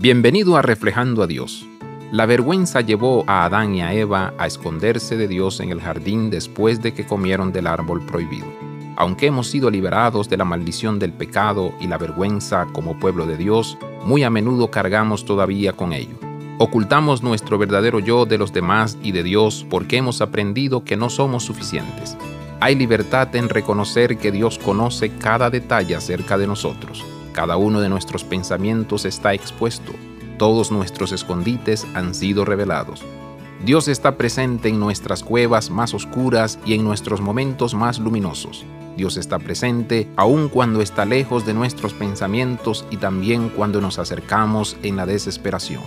Bienvenido 0.00 0.56
a 0.56 0.62
Reflejando 0.62 1.24
a 1.24 1.26
Dios. 1.26 1.66
La 2.12 2.24
vergüenza 2.24 2.82
llevó 2.82 3.24
a 3.26 3.44
Adán 3.44 3.74
y 3.74 3.80
a 3.80 3.92
Eva 3.92 4.32
a 4.38 4.46
esconderse 4.46 5.16
de 5.16 5.26
Dios 5.26 5.58
en 5.58 5.70
el 5.70 5.80
jardín 5.80 6.30
después 6.30 6.80
de 6.80 6.94
que 6.94 7.04
comieron 7.04 7.50
del 7.50 7.66
árbol 7.66 8.06
prohibido. 8.06 8.46
Aunque 8.96 9.26
hemos 9.26 9.48
sido 9.48 9.70
liberados 9.70 10.28
de 10.28 10.36
la 10.36 10.44
maldición 10.44 11.00
del 11.00 11.12
pecado 11.12 11.74
y 11.80 11.88
la 11.88 11.98
vergüenza 11.98 12.68
como 12.72 13.00
pueblo 13.00 13.26
de 13.26 13.36
Dios, 13.36 13.76
muy 14.04 14.22
a 14.22 14.30
menudo 14.30 14.70
cargamos 14.70 15.24
todavía 15.24 15.72
con 15.72 15.92
ello. 15.92 16.14
Ocultamos 16.58 17.24
nuestro 17.24 17.58
verdadero 17.58 17.98
yo 17.98 18.24
de 18.24 18.38
los 18.38 18.52
demás 18.52 18.96
y 19.02 19.10
de 19.10 19.24
Dios 19.24 19.66
porque 19.68 19.96
hemos 19.96 20.20
aprendido 20.20 20.84
que 20.84 20.96
no 20.96 21.10
somos 21.10 21.42
suficientes. 21.42 22.16
Hay 22.60 22.76
libertad 22.76 23.34
en 23.34 23.48
reconocer 23.48 24.16
que 24.16 24.30
Dios 24.30 24.60
conoce 24.60 25.10
cada 25.18 25.50
detalle 25.50 25.96
acerca 25.96 26.38
de 26.38 26.46
nosotros 26.46 27.04
cada 27.38 27.56
uno 27.56 27.80
de 27.80 27.88
nuestros 27.88 28.24
pensamientos 28.24 29.04
está 29.04 29.32
expuesto, 29.32 29.92
todos 30.38 30.72
nuestros 30.72 31.12
escondites 31.12 31.86
han 31.94 32.12
sido 32.12 32.44
revelados. 32.44 33.04
Dios 33.64 33.86
está 33.86 34.16
presente 34.16 34.68
en 34.70 34.80
nuestras 34.80 35.22
cuevas 35.22 35.70
más 35.70 35.94
oscuras 35.94 36.58
y 36.66 36.74
en 36.74 36.82
nuestros 36.82 37.20
momentos 37.20 37.74
más 37.74 38.00
luminosos. 38.00 38.64
Dios 38.96 39.16
está 39.16 39.38
presente 39.38 40.08
aun 40.16 40.48
cuando 40.48 40.82
está 40.82 41.04
lejos 41.04 41.46
de 41.46 41.54
nuestros 41.54 41.94
pensamientos 41.94 42.84
y 42.90 42.96
también 42.96 43.50
cuando 43.50 43.80
nos 43.80 44.00
acercamos 44.00 44.76
en 44.82 44.96
la 44.96 45.06
desesperación. 45.06 45.84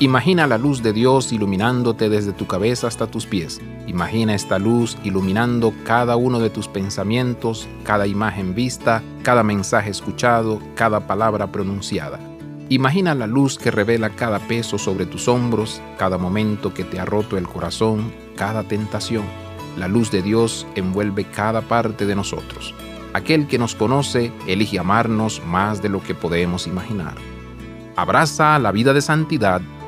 Imagina 0.00 0.48
la 0.48 0.58
luz 0.58 0.82
de 0.82 0.92
Dios 0.92 1.32
iluminándote 1.32 2.08
desde 2.08 2.32
tu 2.32 2.48
cabeza 2.48 2.88
hasta 2.88 3.06
tus 3.06 3.26
pies. 3.26 3.60
Imagina 3.86 4.34
esta 4.34 4.58
luz 4.58 4.98
iluminando 5.04 5.72
cada 5.84 6.16
uno 6.16 6.40
de 6.40 6.50
tus 6.50 6.66
pensamientos, 6.66 7.68
cada 7.84 8.08
imagen 8.08 8.56
vista, 8.56 9.04
cada 9.22 9.44
mensaje 9.44 9.90
escuchado, 9.90 10.60
cada 10.74 11.06
palabra 11.06 11.52
pronunciada. 11.52 12.18
Imagina 12.70 13.14
la 13.14 13.28
luz 13.28 13.56
que 13.56 13.70
revela 13.70 14.10
cada 14.10 14.40
peso 14.40 14.78
sobre 14.78 15.06
tus 15.06 15.28
hombros, 15.28 15.80
cada 15.96 16.18
momento 16.18 16.74
que 16.74 16.82
te 16.82 16.98
ha 16.98 17.04
roto 17.04 17.38
el 17.38 17.46
corazón, 17.46 18.12
cada 18.36 18.64
tentación. 18.64 19.24
La 19.76 19.86
luz 19.86 20.10
de 20.10 20.22
Dios 20.22 20.66
envuelve 20.74 21.24
cada 21.24 21.60
parte 21.60 22.04
de 22.04 22.16
nosotros. 22.16 22.74
Aquel 23.12 23.46
que 23.46 23.60
nos 23.60 23.76
conoce 23.76 24.32
elige 24.48 24.80
amarnos 24.80 25.40
más 25.46 25.82
de 25.82 25.88
lo 25.88 26.02
que 26.02 26.16
podemos 26.16 26.66
imaginar. 26.66 27.14
Abraza 27.94 28.58
la 28.58 28.72
vida 28.72 28.92
de 28.92 29.00
santidad 29.00 29.62